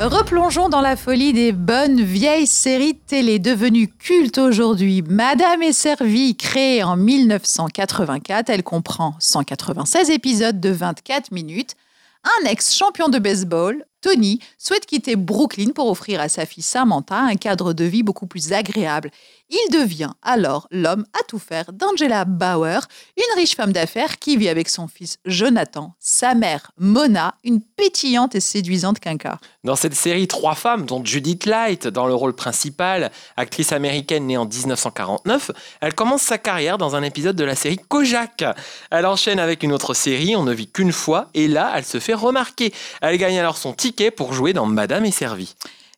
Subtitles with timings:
[0.00, 5.02] Replongeons dans la folie des bonnes vieilles séries télé devenues cultes aujourd'hui.
[5.02, 11.76] Madame est servie, créée en 1984, elle comprend 196 épisodes de 24 minutes.
[12.24, 17.36] Un ex-champion de baseball, Tony, souhaite quitter Brooklyn pour offrir à sa fille Samantha un
[17.36, 19.10] cadre de vie beaucoup plus agréable.
[19.48, 22.80] Il devient alors l'homme à tout faire d'Angela Bauer,
[23.16, 28.34] une riche femme d'affaires qui vit avec son fils Jonathan, sa mère Mona, une pétillante
[28.34, 29.38] et séduisante quinca.
[29.64, 34.36] Dans cette série, trois femmes, dont Judith Light dans le rôle principal, actrice américaine née
[34.36, 38.44] en 1949, elle commence sa carrière dans un épisode de la série Kojak.
[38.90, 42.00] Elle enchaîne avec une autre série, On ne vit qu'une fois, et là, elle se
[42.00, 42.74] fait remarquer.
[43.00, 45.54] Elle gagne alors son ticket pour jouer dans Madame est servie.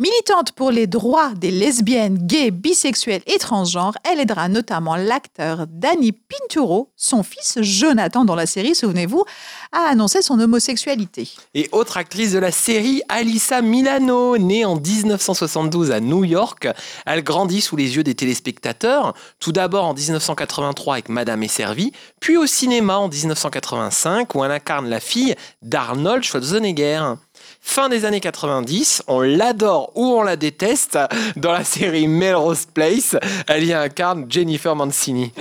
[0.00, 6.12] Militante pour les droits des lesbiennes, gays, bisexuels et transgenres, elle aidera notamment l'acteur Danny
[6.12, 9.24] Pinturo, son fils Jonathan dans la série, souvenez-vous,
[9.72, 11.28] à annoncer son homosexualité.
[11.52, 16.66] Et autre actrice de la série, Alissa Milano, née en 1972 à New York.
[17.04, 21.92] Elle grandit sous les yeux des téléspectateurs, tout d'abord en 1983 avec Madame est servie,
[22.20, 27.16] puis au cinéma en 1985 où elle incarne la fille d'Arnold Schwarzenegger.
[27.60, 30.98] Fin des années 90, on l'adore ou on la déteste.
[31.36, 33.16] Dans la série Melrose Place,
[33.46, 35.32] elle y incarne Jennifer Mancini.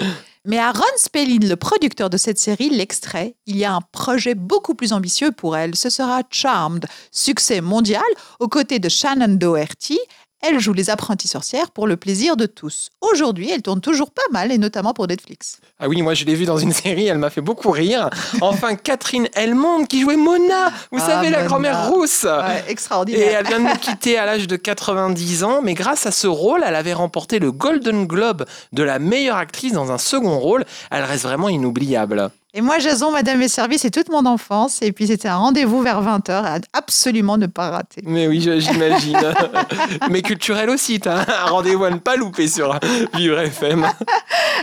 [0.45, 4.35] Mais à Ron Spelling, le producteur de cette série, l'extrait, il y a un projet
[4.35, 5.75] beaucoup plus ambitieux pour elle.
[5.75, 8.01] Ce sera Charmed, succès mondial,
[8.39, 9.99] aux côtés de Shannon Doherty.
[10.41, 12.89] Elle joue les apprenties sorcières pour le plaisir de tous.
[13.01, 15.57] Aujourd'hui, elle tourne toujours pas mal, et notamment pour Netflix.
[15.79, 18.09] Ah oui, moi je l'ai vue dans une série, elle m'a fait beaucoup rire.
[18.41, 22.23] Enfin, Catherine Elmond qui jouait Mona, vous Ah, savez, la grand-mère rousse.
[22.23, 23.39] Ouais, Et extraordinaire.
[23.41, 26.63] elle vient de nous quitter à l'âge de 90 ans, mais grâce à ce rôle,
[26.65, 30.63] elle avait remporté le Golden Globe de la meilleure actrice dans un second rôle.
[30.91, 32.29] Elle reste vraiment inoubliable.
[32.55, 34.81] Et moi, Jason, Madame et Servie, c'est toute mon enfance.
[34.81, 38.01] Et puis, c'était un rendez-vous vers 20h à absolument ne pas rater.
[38.05, 39.19] Mais oui, j'imagine.
[40.09, 42.79] mais culturel aussi, t'as un rendez-vous à ne pas louper sur
[43.13, 43.87] Vivre FM.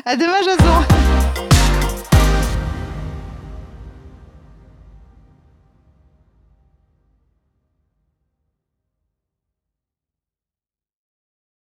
[0.04, 1.15] À demain, Jason.